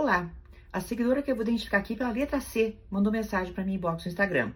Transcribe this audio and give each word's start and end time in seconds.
Olá, 0.00 0.30
a 0.72 0.80
seguidora 0.80 1.20
que 1.20 1.28
eu 1.28 1.34
vou 1.34 1.42
identificar 1.42 1.78
aqui 1.78 1.96
pela 1.96 2.12
letra 2.12 2.40
C 2.40 2.76
mandou 2.88 3.10
mensagem 3.12 3.52
para 3.52 3.64
mim 3.64 3.74
inbox 3.74 4.04
no 4.04 4.08
Instagram. 4.08 4.52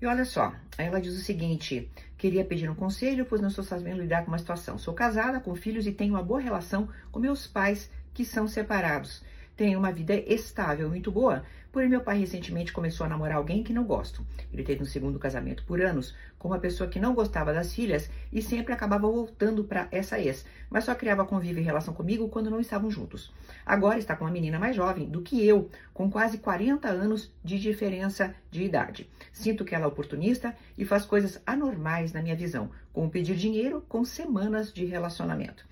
E 0.00 0.06
olha 0.06 0.24
só, 0.24 0.54
ela 0.78 1.00
diz 1.00 1.16
o 1.16 1.20
seguinte: 1.20 1.90
queria 2.16 2.44
pedir 2.44 2.70
um 2.70 2.76
conselho, 2.76 3.26
pois 3.26 3.40
não 3.40 3.48
estou 3.48 3.64
sabendo 3.64 4.00
lidar 4.00 4.22
com 4.24 4.30
uma 4.30 4.38
situação. 4.38 4.78
Sou 4.78 4.94
casada, 4.94 5.40
com 5.40 5.52
filhos 5.56 5.88
e 5.88 5.92
tenho 5.92 6.14
uma 6.14 6.22
boa 6.22 6.40
relação 6.40 6.88
com 7.10 7.18
meus 7.18 7.44
pais 7.44 7.90
que 8.14 8.24
são 8.24 8.46
separados 8.46 9.20
tenho 9.56 9.78
uma 9.78 9.92
vida 9.92 10.14
estável, 10.14 10.88
muito 10.88 11.12
boa. 11.12 11.44
Porém, 11.70 11.88
meu 11.88 12.00
pai 12.00 12.18
recentemente 12.18 12.72
começou 12.72 13.04
a 13.04 13.08
namorar 13.08 13.36
alguém 13.36 13.62
que 13.62 13.72
não 13.72 13.84
gosto. 13.84 14.24
Ele 14.52 14.62
teve 14.62 14.82
um 14.82 14.86
segundo 14.86 15.18
casamento 15.18 15.64
por 15.64 15.80
anos 15.80 16.14
com 16.38 16.48
uma 16.48 16.58
pessoa 16.58 16.88
que 16.88 17.00
não 17.00 17.14
gostava 17.14 17.52
das 17.52 17.72
filhas 17.72 18.10
e 18.32 18.42
sempre 18.42 18.72
acabava 18.72 19.08
voltando 19.08 19.64
para 19.64 19.88
essa 19.90 20.18
ex, 20.20 20.44
mas 20.68 20.84
só 20.84 20.94
criava 20.94 21.24
convívio 21.24 21.60
e 21.60 21.64
relação 21.64 21.94
comigo 21.94 22.28
quando 22.28 22.50
não 22.50 22.60
estavam 22.60 22.90
juntos. 22.90 23.32
Agora 23.64 23.98
está 23.98 24.14
com 24.14 24.24
uma 24.24 24.30
menina 24.30 24.58
mais 24.58 24.76
jovem 24.76 25.08
do 25.08 25.22
que 25.22 25.44
eu, 25.44 25.68
com 25.92 26.10
quase 26.10 26.38
40 26.38 26.88
anos 26.88 27.32
de 27.42 27.58
diferença 27.58 28.34
de 28.50 28.62
idade. 28.62 29.08
Sinto 29.32 29.64
que 29.64 29.74
ela 29.74 29.84
é 29.84 29.88
oportunista 29.88 30.54
e 30.76 30.84
faz 30.84 31.04
coisas 31.04 31.40
anormais 31.46 32.12
na 32.12 32.22
minha 32.22 32.36
visão, 32.36 32.70
como 32.92 33.10
pedir 33.10 33.36
dinheiro 33.36 33.84
com 33.88 34.04
semanas 34.04 34.72
de 34.72 34.84
relacionamento 34.84 35.64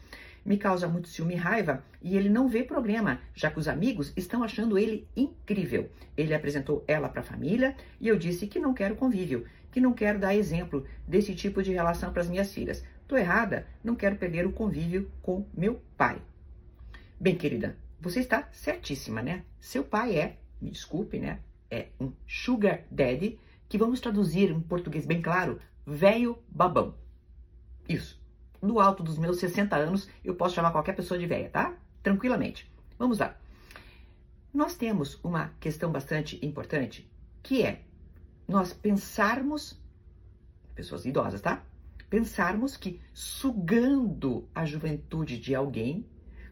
me 0.45 0.57
causa 0.57 0.89
muito 0.89 1.09
ciúme 1.09 1.35
e 1.35 1.37
raiva 1.37 1.85
e 2.01 2.17
ele 2.17 2.29
não 2.29 2.49
vê 2.49 2.63
problema, 2.63 3.21
já 3.35 3.51
que 3.51 3.59
os 3.59 3.69
amigos 3.69 4.13
estão 4.17 4.43
achando 4.43 4.79
ele 4.79 5.09
incrível. 5.17 5.91
Ele 6.17 6.35
apresentou 6.35 6.85
ela 6.87 7.09
para 7.09 7.21
a 7.21 7.25
família 7.25 7.77
e 8.01 8.09
eu 8.09 8.19
disse 8.19 8.47
que 8.47 8.59
não 8.59 8.75
quero 8.75 8.97
convívio, 8.97 9.47
que 9.71 9.81
não 9.81 9.93
quero 9.93 10.19
dar 10.19 10.35
exemplo 10.35 10.85
desse 11.07 11.35
tipo 11.35 11.63
de 11.63 11.73
relação 11.73 12.13
para 12.13 12.23
as 12.23 12.29
minhas 12.29 12.53
filhas. 12.53 12.85
Tô 13.07 13.17
errada, 13.17 13.67
não 13.83 13.95
quero 13.95 14.17
perder 14.17 14.47
o 14.47 14.53
convívio 14.53 15.11
com 15.23 15.47
meu 15.55 15.81
pai. 15.97 16.21
Bem, 17.21 17.37
querida, 17.37 17.77
você 18.01 18.21
está 18.21 18.49
certíssima, 18.53 19.23
né? 19.23 19.45
Seu 19.61 19.85
pai 19.85 20.17
é, 20.17 20.39
me 20.61 20.71
desculpe, 20.71 21.19
né? 21.19 21.39
É 21.71 21.89
um 22.01 22.13
sugar 22.27 22.83
daddy, 22.91 23.39
que 23.69 23.79
vamos 23.79 24.01
traduzir 24.01 24.51
em 24.51 24.61
português 24.61 25.07
bem 25.07 25.23
claro, 25.23 25.59
velho 25.87 26.39
babão. 26.49 26.95
Isso 27.89 28.22
no 28.63 28.79
alto 28.79 29.03
dos 29.03 29.19
meus 29.19 29.39
60 29.39 29.75
anos, 29.75 30.09
eu 30.25 30.37
posso 30.37 30.55
chamar 30.55 30.71
qualquer 30.71 30.95
pessoa 30.95 31.19
de 31.19 31.27
velha, 31.27 31.51
tá? 31.51 31.75
Tranquilamente. 32.03 32.73
Vamos 32.97 33.19
lá. 33.19 33.37
Nós 34.55 34.77
temos 34.77 35.19
uma 35.25 35.49
questão 35.59 35.91
bastante 35.91 36.39
importante, 36.45 37.11
que 37.43 37.63
é 37.63 37.83
nós 38.47 38.73
pensarmos, 38.73 39.81
pessoas 40.75 41.05
idosas, 41.05 41.41
tá? 41.41 41.65
Pensarmos 42.09 42.77
que 42.77 43.01
sugando 43.13 44.49
a 44.55 44.65
juventude 44.65 45.39
de 45.39 45.55
alguém, 45.55 46.07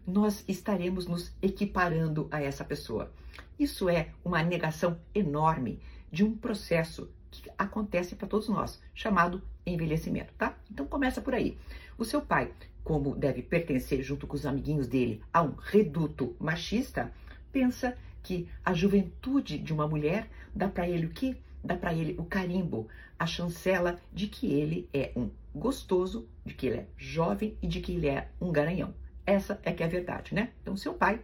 nós 0.06 0.44
estaremos 0.48 1.06
nos 1.06 1.32
equiparando 1.40 2.26
a 2.30 2.42
essa 2.42 2.64
pessoa. 2.64 3.12
Isso 3.58 3.88
é 3.88 4.12
uma 4.24 4.42
negação 4.42 4.98
enorme 5.14 5.80
de 6.10 6.24
um 6.24 6.36
processo 6.36 7.12
que 7.30 7.50
acontece 7.56 8.16
para 8.16 8.28
todos 8.28 8.48
nós, 8.48 8.80
chamado 8.94 9.42
envelhecimento, 9.64 10.32
tá? 10.36 10.56
Então 10.70 10.86
começa 10.86 11.20
por 11.20 11.34
aí. 11.34 11.56
O 11.96 12.04
seu 12.04 12.20
pai, 12.20 12.52
como 12.82 13.14
deve 13.14 13.42
pertencer 13.42 14.02
junto 14.02 14.26
com 14.26 14.34
os 14.34 14.46
amiguinhos 14.46 14.88
dele 14.88 15.22
a 15.32 15.42
um 15.42 15.52
reduto 15.52 16.34
machista, 16.38 17.12
pensa 17.52 17.96
que 18.22 18.48
a 18.64 18.72
juventude 18.72 19.58
de 19.58 19.72
uma 19.72 19.86
mulher 19.86 20.28
dá 20.54 20.68
para 20.68 20.88
ele 20.88 21.06
o 21.06 21.10
quê? 21.10 21.36
Dá 21.62 21.76
para 21.76 21.92
ele 21.92 22.16
o 22.18 22.24
carimbo, 22.24 22.88
a 23.18 23.26
chancela 23.26 24.00
de 24.12 24.26
que 24.26 24.52
ele 24.52 24.88
é 24.92 25.12
um 25.14 25.30
gostoso, 25.54 26.28
de 26.44 26.54
que 26.54 26.66
ele 26.66 26.76
é 26.78 26.86
jovem 26.96 27.56
e 27.60 27.66
de 27.66 27.80
que 27.80 27.92
ele 27.92 28.08
é 28.08 28.28
um 28.40 28.50
garanhão. 28.50 28.94
Essa 29.26 29.60
é 29.62 29.72
que 29.72 29.82
é 29.82 29.86
a 29.86 29.88
verdade, 29.88 30.34
né? 30.34 30.50
Então 30.62 30.76
seu 30.76 30.94
pai 30.94 31.20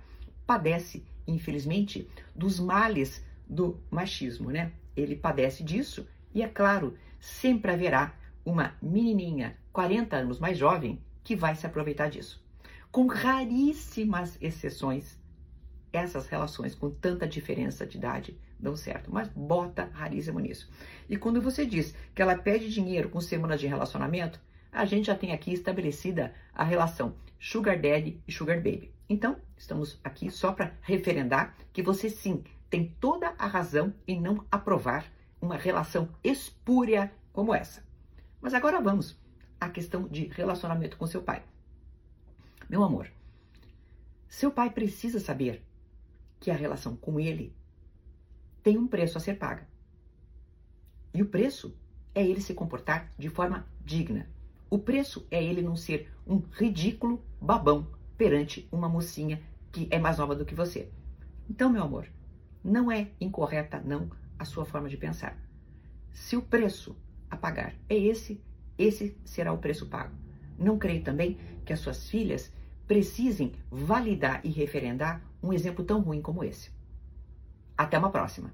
padece, 0.47 1.05
infelizmente, 1.27 2.09
dos 2.35 2.61
males 2.61 3.25
do 3.49 3.81
machismo, 3.91 4.51
né? 4.51 4.73
Ele 4.97 5.15
padece 5.15 5.63
disso 5.63 6.09
e 6.35 6.43
é 6.43 6.49
claro, 6.49 6.97
sempre 7.21 7.73
haverá 7.73 8.15
uma 8.45 8.75
menininha 8.81 9.57
40 9.73 10.17
anos 10.17 10.39
mais 10.39 10.57
jovem 10.57 11.01
que 11.23 11.35
vai 11.35 11.55
se 11.55 11.67
aproveitar 11.67 12.09
disso. 12.09 12.45
Com 12.91 13.07
raríssimas 13.07 14.39
exceções, 14.41 15.19
essas 15.93 16.27
relações 16.27 16.75
com 16.75 16.91
tanta 16.91 17.27
diferença 17.27 17.87
de 17.87 17.99
idade 17.99 18.39
dão 18.59 18.77
certo, 18.77 19.13
mas 19.13 19.29
bota 19.29 19.91
raríssimo 19.93 20.41
nisso. 20.41 20.71
E 21.09 21.17
quando 21.17 21.43
você 21.43 21.67
diz 21.67 21.95
que 22.15 22.23
ela 22.23 22.39
pede 22.39 22.73
dinheiro 22.73 23.09
com 23.09 23.21
semanas 23.21 23.61
de 23.61 23.67
relacionamento, 23.67 24.41
a 24.73 24.85
gente 24.85 25.07
já 25.07 25.15
tem 25.15 25.33
aqui 25.33 25.53
estabelecida 25.53 26.35
a 26.55 26.65
relação 26.65 27.15
Sugar 27.39 27.81
Daddy 27.81 28.21
e 28.27 28.33
Sugar 28.33 28.57
Baby. 28.57 28.93
Então, 29.09 29.37
estamos 29.57 30.01
aqui 30.03 30.31
só 30.31 30.53
para 30.53 30.73
referendar 30.83 31.55
que 31.73 31.83
você 31.83 32.09
sim 32.11 32.43
tem 32.69 32.95
toda 33.01 33.35
a 33.39 33.47
razão 33.47 33.95
em 34.07 34.21
não 34.21 34.45
aprovar 34.51 35.11
uma 35.41 35.57
relação 35.57 36.09
espúria 36.23 37.13
como 37.33 37.55
essa. 37.55 37.85
Mas 38.41 38.55
agora 38.55 38.81
vamos 38.81 39.19
à 39.61 39.69
questão 39.69 40.09
de 40.09 40.27
relacionamento 40.27 40.97
com 40.97 41.07
seu 41.07 41.23
pai. 41.23 41.43
Meu 42.69 42.83
amor, 42.83 43.11
seu 44.29 44.51
pai 44.51 44.71
precisa 44.71 45.21
saber 45.21 45.65
que 46.41 46.51
a 46.51 46.55
relação 46.55 46.97
com 46.97 47.19
ele 47.19 47.55
tem 48.63 48.77
um 48.77 48.89
preço 48.89 49.17
a 49.17 49.21
ser 49.21 49.39
paga. 49.39 49.67
E 51.15 51.23
o 51.23 51.27
preço 51.27 51.77
é 52.15 52.27
ele 52.27 52.41
se 52.41 52.53
comportar 52.53 53.13
de 53.19 53.29
forma 53.29 53.67
digna. 53.85 54.29
O 54.69 54.79
preço 54.79 55.27
é 55.31 55.43
ele 55.43 55.63
não 55.63 55.77
ser 55.77 56.13
um 56.27 56.39
ridículo 56.39 57.25
babão 57.41 57.91
perante 58.19 58.69
uma 58.73 58.89
mocinha 58.89 59.41
que 59.71 59.87
é 59.91 59.99
mais 59.99 60.19
nova 60.19 60.35
do 60.35 60.45
que 60.45 60.55
você. 60.55 60.91
Então, 61.49 61.71
meu 61.71 61.83
amor, 61.83 62.09
não 62.67 62.91
é 62.91 63.09
incorreta 63.21 63.81
não 63.85 64.11
a 64.37 64.45
sua 64.45 64.65
forma 64.65 64.89
de 64.89 64.97
pensar. 64.97 65.39
Se 66.11 66.37
o 66.37 66.43
preço 66.43 66.97
a 67.31 67.37
pagar 67.37 67.75
é 67.89 67.97
esse, 67.97 68.43
esse 68.77 69.17
será 69.25 69.53
o 69.53 69.59
preço 69.59 69.87
pago. 69.87 70.15
Não 70.59 70.77
creio 70.77 71.03
também 71.05 71.39
que 71.65 71.73
as 71.73 71.79
suas 71.79 72.11
filhas 72.11 72.53
precisem 72.87 73.53
validar 73.71 74.41
e 74.45 74.51
referendar 74.51 75.23
um 75.43 75.53
exemplo 75.53 75.85
tão 75.85 76.01
ruim 76.01 76.21
como 76.21 76.43
esse. 76.43 76.71
Até 77.79 77.97
uma 77.99 78.11
próxima! 78.11 78.53